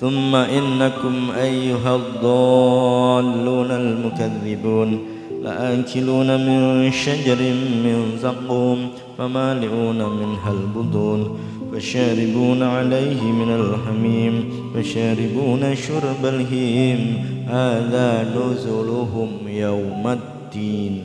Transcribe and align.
ثم 0.00 0.34
إنكم 0.34 1.30
أيها 1.40 1.96
الضالون 1.96 3.70
المكذبون 3.70 4.98
لآكلون 5.42 6.26
من 6.46 6.92
شجر 6.92 7.40
من 7.84 8.18
زقوم 8.22 8.88
فمالئون 9.18 9.98
منها 9.98 10.50
البطون 10.52 11.38
فشاربون 11.72 12.62
عليه 12.62 13.22
من 13.22 13.50
الحميم 13.50 14.34
فشاربون 14.74 15.74
شرب 15.76 16.22
الهيم 16.24 17.00
هذا 17.48 18.36
نزلهم 18.36 19.30
يوم 19.48 20.04
الدين. 20.06 20.96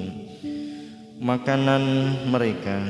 makanan 1.21 1.84
mereka 2.34 2.82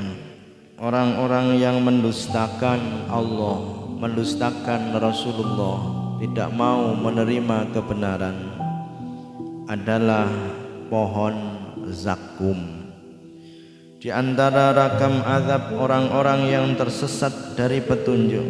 orang-orang 0.80 1.60
yang 1.60 1.84
mendustakan 1.84 2.80
Allah. 3.12 3.81
Mendustakan 4.02 4.98
Rasulullah 4.98 5.78
tidak 6.18 6.50
mau 6.50 6.90
menerima 6.90 7.70
kebenaran 7.70 8.34
adalah 9.70 10.26
pohon 10.90 11.30
zakum. 11.94 12.82
Di 14.02 14.10
antara 14.10 14.74
rakam 14.74 15.22
azab 15.22 15.78
orang-orang 15.78 16.50
yang 16.50 16.66
tersesat 16.74 17.54
dari 17.54 17.78
petunjuk 17.78 18.42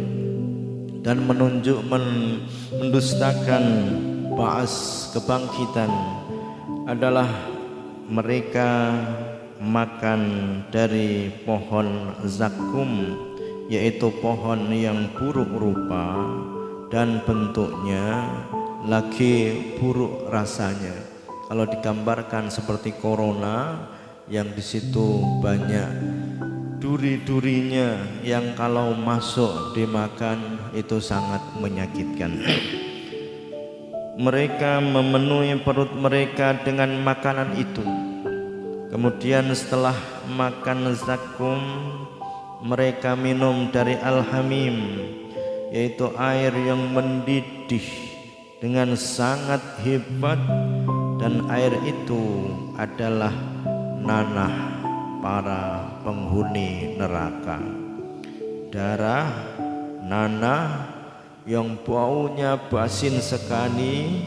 dan 1.04 1.20
menunjuk 1.20 1.84
men 1.84 2.40
mendustakan 2.72 3.92
baas 4.32 5.04
kebangkitan 5.12 5.92
adalah 6.88 7.28
mereka 8.08 8.96
makan 9.60 10.20
dari 10.72 11.28
pohon 11.44 12.16
zakum 12.24 13.28
yaitu 13.70 14.10
pohon 14.18 14.70
yang 14.74 15.12
buruk 15.14 15.50
rupa 15.52 16.26
dan 16.90 17.22
bentuknya 17.22 18.30
lagi 18.86 19.54
buruk 19.78 20.26
rasanya 20.30 20.96
kalau 21.46 21.68
digambarkan 21.68 22.50
seperti 22.50 22.96
corona 22.98 23.86
yang 24.26 24.50
di 24.54 24.62
situ 24.62 25.22
banyak 25.42 25.90
duri-durinya 26.82 28.18
yang 28.26 28.58
kalau 28.58 28.90
masuk 28.90 29.70
dimakan 29.70 30.58
itu 30.74 30.98
sangat 30.98 31.38
menyakitkan. 31.62 32.42
Mereka 34.18 34.82
memenuhi 34.82 35.54
perut 35.62 35.94
mereka 35.94 36.58
dengan 36.66 36.90
makanan 37.06 37.54
itu. 37.54 37.86
Kemudian 38.90 39.46
setelah 39.54 39.94
makan 40.26 40.92
zakum, 40.98 41.62
mereka 42.62 43.18
minum 43.18 43.74
dari 43.74 43.98
al-hamim, 43.98 45.02
yaitu 45.74 46.06
air 46.14 46.54
yang 46.54 46.94
mendidih 46.94 47.82
dengan 48.62 48.94
sangat 48.94 49.58
hebat 49.82 50.38
dan 51.18 51.42
air 51.50 51.74
itu 51.82 52.46
adalah 52.78 53.34
nanah 53.98 54.54
para 55.18 55.90
penghuni 56.06 56.94
neraka. 56.94 57.58
Darah 58.70 59.26
nanah 60.06 60.86
yang 61.42 61.74
baunya 61.82 62.54
basin 62.70 63.18
sekali 63.18 64.22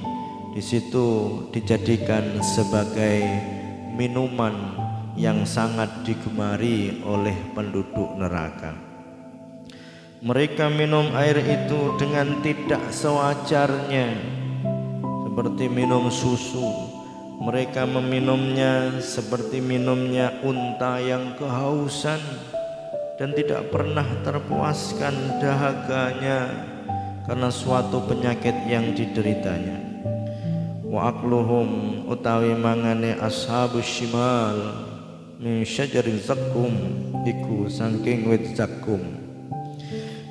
di 0.52 0.62
situ 0.64 1.40
dijadikan 1.56 2.44
sebagai 2.44 3.24
minuman 3.96 4.85
yang 5.16 5.48
sangat 5.48 6.04
digemari 6.04 7.02
oleh 7.04 7.36
penduduk 7.56 8.16
neraka 8.20 8.76
mereka 10.24 10.72
minum 10.72 11.12
air 11.16 11.40
itu 11.40 11.96
dengan 12.00 12.40
tidak 12.44 12.92
sewajarnya 12.92 14.16
seperti 15.28 15.66
minum 15.68 16.08
susu 16.12 16.96
mereka 17.40 17.84
meminumnya 17.84 19.04
seperti 19.04 19.60
minumnya 19.60 20.40
unta 20.40 21.04
yang 21.04 21.36
kehausan 21.36 22.20
dan 23.16 23.32
tidak 23.36 23.72
pernah 23.72 24.08
terpuaskan 24.24 25.40
dahaganya 25.40 26.52
karena 27.28 27.50
suatu 27.50 28.04
penyakit 28.06 28.56
yang 28.68 28.92
dideritanya. 28.96 29.84
Wa 30.86 31.12
akluhum 31.12 32.04
utawi 32.08 32.54
mangane 32.56 33.18
ashabus 33.20 33.84
shimal 33.84 34.86
min 35.36 35.68
syajarin 35.68 36.16
zakum 36.24 36.72
iku 37.28 37.68
saking 37.68 38.32
wit 38.32 38.56
zakum. 38.56 39.02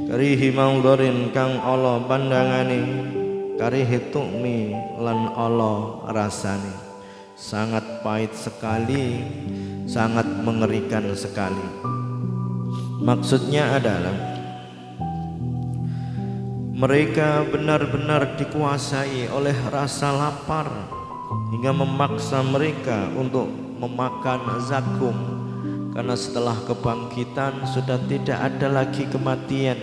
Karihi 0.04 0.52
mangdorin 0.52 1.32
kang 1.32 1.60
Allah 1.60 2.00
pandangane 2.08 2.80
karihi 3.60 4.10
tukmi 4.10 4.72
lan 5.00 5.32
Allah 5.36 6.08
rasane 6.08 6.72
sangat 7.34 8.00
pahit 8.00 8.32
sekali, 8.32 9.20
sangat 9.84 10.24
mengerikan 10.40 11.04
sekali. 11.12 11.68
Maksudnya 13.04 13.76
adalah 13.76 14.16
mereka 16.74 17.44
benar-benar 17.44 18.40
dikuasai 18.40 19.28
oleh 19.28 19.54
rasa 19.68 20.10
lapar 20.10 20.93
hingga 21.52 21.72
memaksa 21.72 22.42
mereka 22.42 23.08
untuk 23.14 23.48
memakan 23.78 24.60
zakum 24.64 25.14
karena 25.94 26.18
setelah 26.18 26.58
kebangkitan 26.66 27.62
sudah 27.70 28.02
tidak 28.10 28.38
ada 28.42 28.66
lagi 28.66 29.06
kematian. 29.06 29.78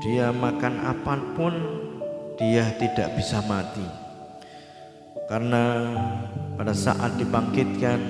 Dia 0.00 0.32
makan 0.32 0.80
apa 0.80 1.20
pun 1.36 1.52
dia 2.40 2.72
tidak 2.80 3.12
bisa 3.20 3.44
mati. 3.44 3.84
Karena 5.28 5.92
pada 6.56 6.72
saat 6.72 7.20
dibangkitkan 7.20 8.00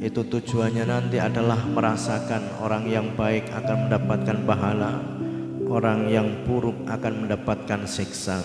itu 0.00 0.24
tujuannya 0.24 0.88
nanti 0.88 1.20
adalah 1.20 1.60
merasakan 1.68 2.64
orang 2.64 2.88
yang 2.88 3.12
baik 3.12 3.52
akan 3.52 3.88
mendapatkan 3.88 4.38
pahala 4.48 4.92
orang 5.68 6.08
yang 6.08 6.28
buruk 6.44 6.76
akan 6.88 7.24
mendapatkan 7.24 7.88
siksa 7.88 8.40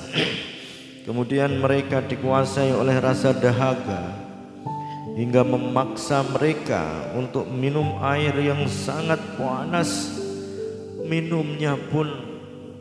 kemudian 1.03 1.57
mereka 1.57 2.01
dikuasai 2.05 2.73
oleh 2.73 2.97
rasa 3.01 3.33
dahaga 3.33 4.21
hingga 5.15 5.43
memaksa 5.43 6.23
mereka 6.31 7.11
untuk 7.17 7.49
minum 7.49 7.99
air 7.99 8.33
yang 8.39 8.63
sangat 8.69 9.19
panas. 9.35 10.19
Minumnya 11.01 11.75
pun 11.91 12.07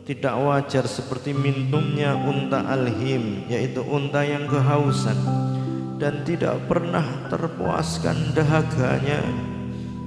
tidak 0.07 0.33
wajar 0.39 0.85
seperti 0.87 1.35
minumnya 1.35 2.17
unta 2.17 2.65
alhim 2.65 3.45
yaitu 3.51 3.85
unta 3.85 4.25
yang 4.25 4.49
kehausan 4.49 5.17
dan 6.01 6.25
tidak 6.25 6.57
pernah 6.65 7.29
terpuaskan 7.29 8.33
dahaganya 8.33 9.21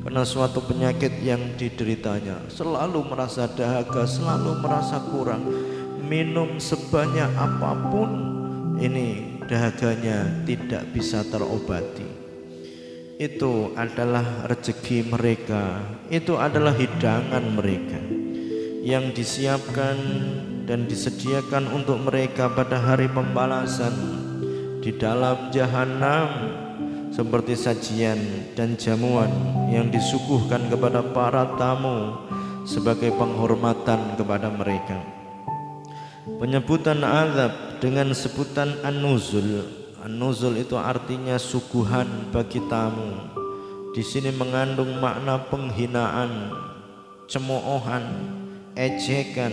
karena 0.03 0.23
suatu 0.27 0.61
penyakit 0.67 1.23
yang 1.23 1.41
dideritanya 1.55 2.43
selalu 2.51 3.07
merasa 3.07 3.47
dahaga 3.47 4.03
selalu 4.05 4.59
merasa 4.59 4.99
kurang 5.15 5.47
minum 6.03 6.59
sebanyak 6.59 7.31
apa 7.39 7.71
pun 7.91 8.11
ini 8.81 9.39
dahaganya 9.47 10.45
tidak 10.49 10.89
bisa 10.91 11.23
terobati 11.29 12.07
itu 13.21 13.71
adalah 13.79 14.51
rezeki 14.51 15.07
mereka 15.15 15.79
itu 16.11 16.35
adalah 16.35 16.75
hidangan 16.75 17.45
mereka 17.55 18.01
yang 18.85 19.15
disiapkan 19.15 19.97
dan 20.69 20.85
disediakan 20.85 21.71
untuk 21.73 22.01
mereka 22.05 22.53
pada 22.53 22.77
hari 22.77 23.09
pembalasan 23.09 23.95
di 24.85 24.93
dalam 24.93 25.49
jahanam 25.49 26.29
seperti 27.09 27.57
sajian 27.57 28.19
dan 28.53 28.77
jamuan 28.77 29.31
yang 29.73 29.89
disuguhkan 29.89 30.69
kepada 30.69 31.01
para 31.01 31.57
tamu 31.57 32.27
sebagai 32.67 33.15
penghormatan 33.15 34.19
kepada 34.21 34.51
mereka. 34.51 35.24
Penyebutan 36.25 37.05
azab 37.05 37.85
dengan 37.85 38.09
sebutan 38.17 38.81
an-nuzul. 38.81 39.61
An-nuzul 40.01 40.57
itu 40.57 40.73
artinya 40.81 41.37
suguhan 41.37 42.33
bagi 42.33 42.65
tamu. 42.65 43.13
Di 43.93 44.01
sini 44.01 44.33
mengandung 44.33 45.05
makna 45.05 45.37
penghinaan, 45.53 46.49
cemoohan, 47.29 48.09
ejekan 48.73 49.53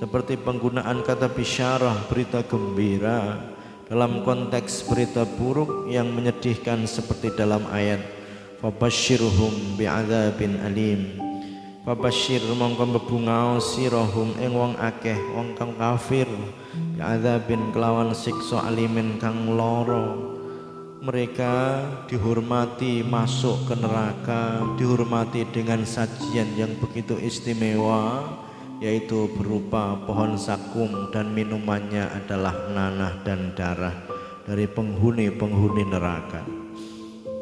seperti 0.00 0.40
penggunaan 0.40 1.04
kata 1.04 1.28
bisyarah 1.28 2.08
berita 2.08 2.40
gembira 2.40 3.36
dalam 3.84 4.24
konteks 4.24 4.88
berita 4.88 5.28
buruk 5.28 5.92
yang 5.92 6.08
menyedihkan 6.08 6.88
seperti 6.88 7.36
dalam 7.36 7.68
ayat 7.68 8.00
fabashshirhum 8.64 9.76
bi'adzabin 9.76 10.56
alim 10.64 11.31
fabashshir 11.82 12.42
mongko 12.54 12.98
bebungao 12.98 13.58
sirahum 13.58 14.38
ing 14.38 14.54
wong 14.54 14.78
akeh 14.78 15.18
wong 15.34 15.58
kang 15.58 15.74
kafir. 15.74 16.30
Bi'adzabin 16.96 17.74
kelawan 17.74 18.14
siksa 18.14 18.62
alimin 18.64 19.18
kang 19.18 19.58
loro 19.58 20.32
mereka 21.02 21.82
dihormati 22.06 23.02
masuk 23.02 23.66
ke 23.66 23.74
neraka 23.74 24.62
dihormati 24.78 25.42
dengan 25.50 25.82
sajian 25.82 26.54
yang 26.54 26.78
begitu 26.78 27.18
istimewa 27.18 28.22
yaitu 28.78 29.26
berupa 29.34 29.98
pohon 30.06 30.38
sakum 30.38 31.10
dan 31.10 31.34
minumannya 31.34 32.06
adalah 32.06 32.54
nanah 32.70 33.18
dan 33.26 33.50
darah 33.58 33.98
dari 34.46 34.70
penghuni-penghuni 34.70 35.90
neraka 35.90 36.61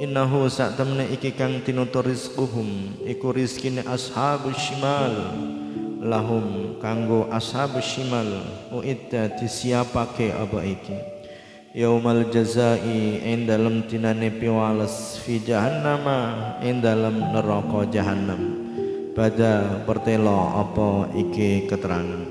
innahu 0.01 0.49
sak 0.49 0.81
temne 0.81 1.05
iki 1.13 1.37
kang 1.37 1.61
tinutur 1.61 2.09
rizquhum 2.09 2.97
iku 3.05 3.37
rizkine 3.37 3.85
ashabus 3.85 4.57
shimal. 4.57 5.37
Lahum 6.01 6.81
kanggo 6.81 7.29
ashabus 7.29 7.85
shimal 7.85 8.41
uidda 8.73 9.37
disiapake 9.37 10.33
apa 10.33 10.65
iki? 10.65 10.97
Yaumal 11.77 12.33
jazai 12.33 13.21
ing 13.21 13.45
dalem 13.45 13.85
tinane 13.85 14.33
piwales 14.33 15.21
fi 15.21 15.37
jahannama 15.45 16.57
ing 16.65 16.81
dalem 16.81 17.21
neraka 17.37 17.85
jahannam. 17.93 18.65
Pada 19.13 19.85
pertelo 19.85 20.57
apa 20.57 21.13
iki 21.13 21.69
keterangan? 21.69 22.25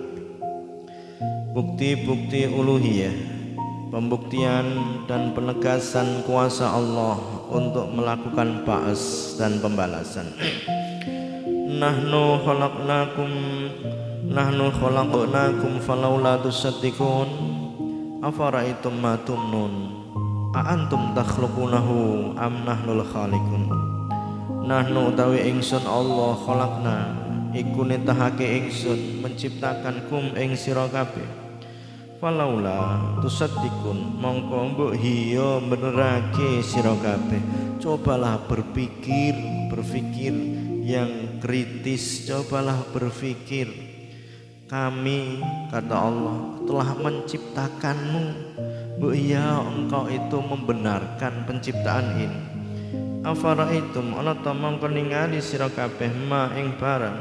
Bukti-bukti 1.54 2.50
uluhiyah 2.50 3.39
pembuktian 3.90 4.66
dan 5.10 5.34
penegasan 5.34 6.22
kuasa 6.24 6.70
Allah 6.70 7.18
untuk 7.50 7.90
melakukan 7.90 8.62
baas 8.64 9.34
dan 9.42 9.58
pembalasan. 9.58 10.30
Nahnu 11.70 12.46
khalaqnakum 12.46 13.32
nahnu 14.30 14.70
khalaqnakum 14.78 15.82
falaula 15.82 16.38
tusaddiqun. 16.42 17.58
Afaraitum 18.20 19.00
ma 19.00 19.16
tumnun? 19.26 19.96
A 20.54 20.76
antum 20.76 21.16
takhluqunahu 21.16 22.36
am 22.38 22.68
nahnul 22.68 23.06
khaliqun? 23.10 23.64
Nahnu 24.70 25.16
utawi 25.16 25.50
ingsun 25.50 25.82
Allah 25.88 26.38
khalaqna 26.46 26.98
iku 27.58 27.88
nitahake 27.88 28.46
ingsun 28.60 29.24
menciptakan 29.26 30.06
kum 30.12 30.36
ing 30.38 30.54
sira 30.54 30.86
kabeh 30.92 31.49
falaula 32.20 33.00
tusaddiqun 33.24 34.20
mongko 34.20 34.76
mbok 34.76 34.94
hiya 35.00 35.64
benerake 35.64 36.60
sira 36.60 36.92
kabeh. 37.00 37.40
Cobalah 37.80 38.44
berpikir 38.44 39.34
berpikir 39.72 40.36
yang 40.84 41.40
kritis. 41.40 42.28
Cobalah 42.28 42.84
berpikir 42.92 43.72
kami 44.68 45.40
kata 45.72 45.96
Allah 45.96 46.40
telah 46.68 46.90
menciptakanmu. 47.00 48.24
Bu 49.00 49.16
iya 49.16 49.64
engkau 49.64 50.12
itu 50.12 50.44
membenarkan 50.44 51.48
penciptaan 51.48 52.20
ini. 52.20 52.40
Afaraitum 53.24 54.12
ana 54.20 54.36
ta 54.36 54.52
mongko 54.52 54.92
ningali 54.92 55.40
ma 56.28 56.52
ing 56.60 56.76
barang 56.76 57.20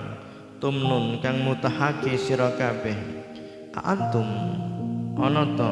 tumnun 0.58 1.22
kang 1.22 1.38
mutahake 1.46 2.18
sira 2.18 2.50
kabeh. 2.58 2.98
Antum 3.78 4.26
ana 5.18 5.42
ta 5.58 5.70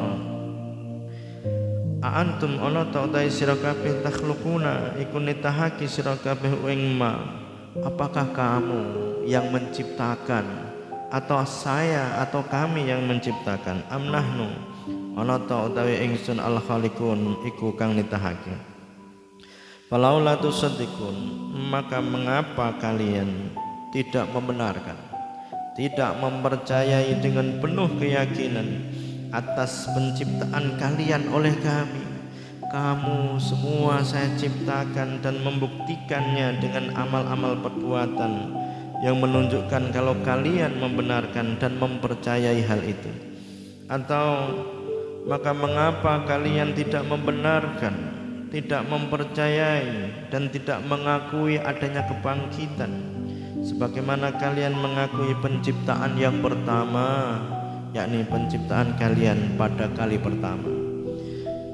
antum 2.03 2.59
ana 2.59 2.83
ta 2.91 3.07
utahe 3.07 3.31
sira 3.31 3.55
kabeh 3.55 4.03
takhlukuna 4.03 4.99
iku 4.99 5.19
nitahake 5.23 5.87
sira 5.87 6.19
kabeh 6.19 6.51
ma. 6.95 7.43
Apakah 7.77 8.33
kamu 8.33 8.81
yang 9.29 9.53
menciptakan? 9.53 10.65
Atau 11.13 11.39
saya 11.45 12.19
atau 12.19 12.41
kami 12.41 12.89
yang 12.89 13.05
menciptakan? 13.05 13.85
Amnahnu 13.87 14.49
ana 15.15 15.37
ta 15.45 15.69
utawi 15.69 16.01
ingsun 16.03 16.41
al 16.41 16.57
khaliqun 16.57 17.45
iku 17.45 17.71
kang 17.77 17.93
nitahake. 17.93 18.57
Falaula 19.87 20.35
tusaddiqun 20.41 21.15
maka 21.71 22.03
mengapa 22.03 22.75
kalian 22.81 23.55
tidak 23.95 24.27
membenarkan? 24.35 24.97
Tidak 25.77 26.17
mempercayai 26.17 27.21
dengan 27.21 27.61
penuh 27.61 27.85
keyakinan 28.01 28.67
atas 29.31 29.89
penciptaan 29.91 30.79
kalian 30.79 31.27
oleh 31.31 31.53
kami. 31.59 32.03
Kamu 32.67 33.39
semua 33.39 34.03
saya 34.03 34.27
ciptakan 34.35 35.23
dan 35.23 35.39
membuktikannya 35.39 36.59
dengan 36.59 36.91
amal-amal 36.99 37.55
perbuatan 37.63 38.51
yang 38.99 39.23
menunjukkan 39.23 39.95
kalau 39.95 40.19
kalian 40.27 40.75
membenarkan 40.75 41.55
dan 41.63 41.79
mempercayai 41.79 42.59
hal 42.67 42.83
itu. 42.83 43.11
Atau 43.87 44.27
maka 45.27 45.55
mengapa 45.55 46.27
kalian 46.27 46.75
tidak 46.75 47.07
membenarkan 47.07 48.17
tidak 48.47 48.87
mempercayai 48.87 49.87
dan 50.31 50.47
tidak 50.47 50.79
mengakui 50.87 51.59
adanya 51.59 52.03
kebangkitan? 52.07 52.91
Sebagaimana 53.63 54.31
kalian 54.39 54.75
mengakui 54.75 55.35
penciptaan 55.43 56.15
yang 56.15 56.39
pertama 56.39 57.39
yakni 57.95 58.23
penciptaan 58.27 58.95
kalian 58.99 59.55
pada 59.55 59.87
kali 59.93 60.19
pertama. 60.19 60.71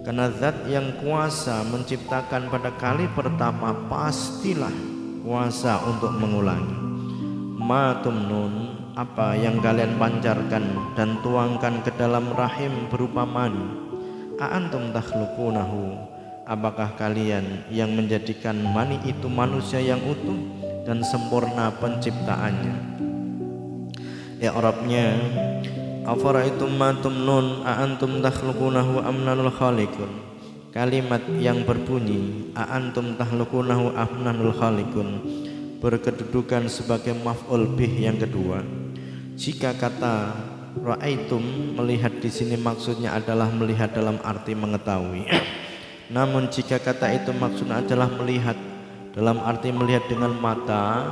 Karena 0.03 0.27
zat 0.35 0.67
yang 0.67 0.99
kuasa 0.99 1.63
menciptakan 1.63 2.51
pada 2.51 2.75
kali 2.75 3.07
pertama 3.15 3.71
pastilah 3.87 4.73
kuasa 5.23 5.79
untuk 5.87 6.11
mengulangi. 6.19 6.75
Ma 7.63 8.03
tumnun 8.03 8.75
apa 8.93 9.39
yang 9.39 9.63
kalian 9.63 9.95
pancarkan 9.95 10.93
dan 10.99 11.17
tuangkan 11.23 11.81
ke 11.87 11.95
dalam 11.95 12.29
rahim 12.35 12.91
berupa 12.91 13.23
mani. 13.23 13.81
Antum 14.43 14.91
takhluqunahu 14.91 16.11
Apakah 16.43 16.99
kalian 16.99 17.63
yang 17.71 17.95
menjadikan 17.95 18.59
mani 18.59 18.99
itu 19.07 19.31
manusia 19.31 19.79
yang 19.79 20.03
utuh 20.03 20.35
dan 20.83 20.99
sempurna 20.99 21.71
penciptaannya? 21.79 22.75
Ya 24.43 24.51
Arabnya 24.51 25.15
Afaraitum 26.03 26.75
ma 26.75 26.91
tumnun 26.99 27.63
a 27.63 27.79
antum 27.87 28.19
takhluqunahu 28.19 28.99
am 28.99 29.23
nanul 29.23 29.47
khaliqun 29.47 30.11
Kalimat 30.75 31.23
yang 31.39 31.63
berbunyi 31.63 32.51
a 32.57 32.75
antum 32.75 33.15
takhluqunahu 33.15 33.95
am 33.95 34.11
nanul 34.19 34.51
khaliqun 34.51 35.23
berkedudukan 35.79 36.71
sebagai 36.71 37.11
maf'ul 37.11 37.75
bih 37.75 38.07
yang 38.07 38.15
kedua. 38.15 38.63
Jika 39.35 39.75
kata 39.75 40.31
ra'aitum 40.79 41.75
melihat 41.75 42.19
di 42.23 42.31
sini 42.31 42.55
maksudnya 42.55 43.13
adalah 43.13 43.51
melihat 43.51 43.91
dalam 43.91 44.17
arti 44.23 44.55
mengetahui. 44.55 45.27
Namun 46.15 46.47
jika 46.47 46.79
kata 46.79 47.11
itu 47.15 47.35
maksudnya 47.35 47.83
adalah 47.83 48.07
melihat 48.09 48.55
dalam 49.13 49.37
arti 49.43 49.69
melihat 49.69 50.09
dengan 50.09 50.33
mata, 50.33 51.05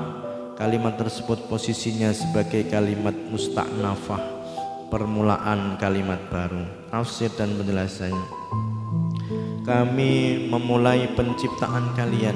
kalimat 0.57 0.97
tersebut 0.97 1.45
posisinya 1.45 2.09
sebagai 2.09 2.65
kalimat 2.65 3.13
mustaknafah, 3.29 4.40
permulaan 4.91 5.79
kalimat 5.79 6.19
baru. 6.27 6.67
Tafsir 6.91 7.31
dan 7.31 7.55
penjelasannya. 7.55 8.27
Kami 9.63 10.11
memulai 10.51 11.07
penciptaan 11.15 11.95
kalian 11.95 12.35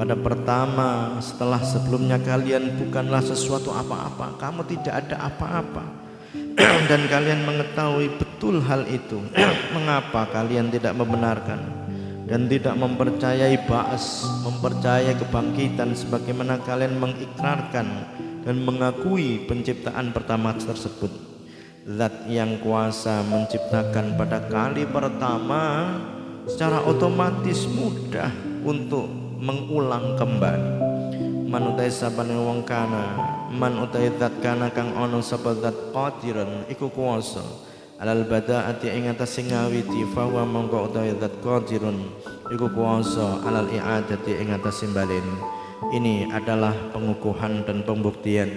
pada 0.00 0.14
pertama 0.14 1.18
setelah 1.20 1.60
sebelumnya 1.60 2.16
kalian 2.22 2.80
bukanlah 2.80 3.20
sesuatu 3.20 3.74
apa-apa, 3.74 4.38
kamu 4.40 4.62
tidak 4.70 4.94
ada 5.04 5.26
apa-apa 5.26 5.84
dan 6.88 7.04
kalian 7.10 7.42
mengetahui 7.42 8.16
betul 8.16 8.62
hal 8.62 8.86
itu 8.86 9.18
mengapa 9.76 10.30
kalian 10.30 10.70
tidak 10.70 10.94
membenarkan 10.94 11.58
dan 12.30 12.46
tidak 12.46 12.78
mempercayai 12.78 13.58
ba'as 13.66 14.22
mempercayai 14.46 15.18
kebangkitan 15.18 15.90
sebagaimana 15.98 16.62
kalian 16.62 16.94
mengikrarkan 16.94 17.86
dan 18.46 18.56
mengakui 18.62 19.42
penciptaan 19.50 20.14
pertama 20.14 20.54
tersebut 20.54 21.27
zat 21.88 22.28
yang 22.28 22.60
kuasa 22.60 23.24
menciptakan 23.24 24.20
pada 24.20 24.44
kali 24.44 24.84
pertama 24.84 25.96
secara 26.44 26.84
otomatis 26.84 27.64
mudah 27.64 28.28
untuk 28.60 29.08
mengulang 29.40 30.12
kembali. 30.20 30.84
Manutai 31.48 31.88
sabane 31.88 32.36
wong 32.36 32.68
kana 32.68 33.16
man 33.48 33.80
utai 33.80 34.12
zat 34.20 34.36
kana 34.44 34.68
kang 34.68 34.92
ono 34.92 35.24
sapa 35.24 35.56
zat 35.56 35.72
qadiran 35.96 36.68
iku 36.68 36.92
kuwasa 36.92 37.40
alal 37.96 38.28
badaati 38.28 38.92
ing 38.92 39.08
atas 39.08 39.40
sing 39.40 39.48
ngawiti 39.48 40.04
fa 40.12 40.28
wa 40.28 40.44
mongko 40.44 40.92
utawi 40.92 41.16
zat 41.16 41.40
qadirun 41.40 42.04
iku 42.52 42.68
kuwasa 42.68 43.40
alal 43.48 43.64
i'adati 43.72 44.36
ing 44.36 44.52
atas 44.52 44.84
balen 44.92 45.24
ini 45.96 46.28
adalah 46.28 46.76
pengukuhan 46.92 47.64
dan 47.64 47.80
pembuktian 47.80 48.52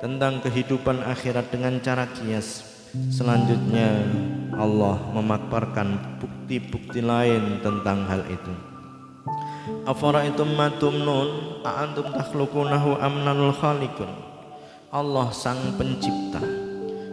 tentang 0.00 0.40
kehidupan 0.40 1.04
akhirat 1.04 1.52
dengan 1.52 1.76
cara 1.84 2.08
kias. 2.08 2.64
Selanjutnya 3.12 4.02
Allah 4.56 4.98
memaparkan 5.14 6.18
bukti-bukti 6.18 7.04
lain 7.04 7.62
tentang 7.62 8.08
hal 8.08 8.26
itu. 8.26 8.50
Afaraitum 9.86 10.56
ma 10.56 10.72
tumnun 10.80 11.62
a 11.62 11.86
antum 11.86 12.10
takhluqunahu 12.10 12.98
amnanul 12.98 13.54
khaliqun? 13.54 14.10
Allah 14.90 15.30
sang 15.30 15.78
pencipta. 15.78 16.42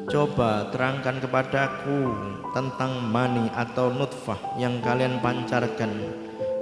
Coba 0.07 0.71
terangkan 0.73 1.19
kepadaku 1.19 2.15
tentang 2.55 3.03
mani 3.11 3.51
atau 3.53 3.91
nutfah 3.91 4.39
yang 4.55 4.79
kalian 4.81 5.19
pancarkan 5.19 5.91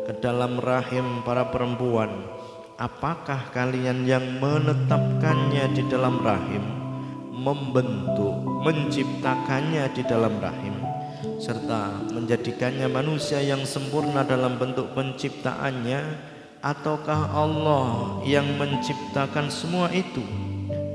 ke 0.10 0.12
dalam 0.20 0.58
rahim 0.60 1.22
para 1.22 1.48
perempuan 1.54 2.10
Apakah 2.76 3.56
kalian 3.56 4.04
yang 4.04 4.36
menetapkannya 4.44 5.80
di 5.80 5.88
dalam 5.88 6.20
rahim 6.20 6.60
membentuk 7.32 8.36
menciptakannya 8.68 9.96
di 9.96 10.04
dalam 10.04 10.36
rahim 10.44 10.76
serta 11.40 12.04
menjadikannya 12.12 12.92
manusia 12.92 13.40
yang 13.40 13.64
sempurna 13.64 14.28
dalam 14.28 14.60
bentuk 14.60 14.92
penciptaannya 14.92 16.04
ataukah 16.60 17.32
Allah 17.32 18.20
yang 18.28 18.60
menciptakan 18.60 19.48
semua 19.48 19.88
itu 19.96 20.28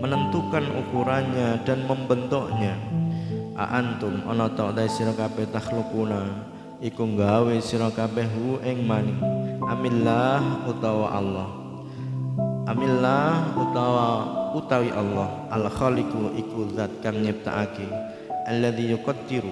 menentukan 0.05 0.69
ukurannya 0.85 1.65
dan 1.65 1.89
membentuknya? 1.89 2.77
Antum 3.57 4.21
ana 4.29 4.53
ta 4.53 4.69
takhlukuna 4.77 6.29
iku 6.85 7.09
gawe 7.17 7.57
sira 7.65 7.89
kabeh 7.89 8.29
hu 8.29 8.61
ing 8.69 8.85
maning 8.85 9.17
amillah 9.65 10.69
utawa 10.69 11.17
Allah 11.17 11.60
amillah 12.71 13.51
utawa 13.59 14.07
utawi 14.55 14.95
Allah 14.95 15.51
al 15.51 15.67
khaliqu 15.67 16.39
iku 16.39 16.71
zat 16.79 17.03
kang 17.03 17.19
nyiptakake 17.19 17.83
alladzi 18.47 18.95
yuqaddiru 18.95 19.51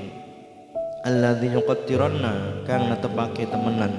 alladzi 1.03 1.51
yuqaddiranna 1.51 2.63
kang 2.63 2.87
netepake 2.87 3.51
temenan 3.51 3.91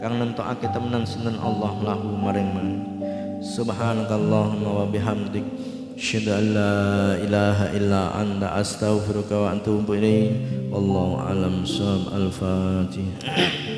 kang 0.00 0.16
nentokake 0.16 0.72
temenan 0.72 1.04
sinten 1.04 1.36
Allah 1.36 1.72
lahu 1.84 2.16
maring 2.16 2.48
man 2.56 2.68
subhanakallahumma 3.44 4.68
wa 4.82 4.88
bihamdik 4.88 5.44
Asyhadu 5.92 6.34
an 6.34 6.44
la 6.56 7.14
ilaha 7.14 7.70
illa 7.78 8.10
anta 8.16 8.58
astaghfiruka 8.58 9.38
wa 9.38 9.54
atubu 9.54 9.94
ilaik. 9.94 10.34
Wallahu 10.66 11.20
alam. 11.20 11.62
Al-Fatihah. 12.10 13.71